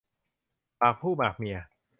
[0.79, 1.57] หมากผู้หมากเมีย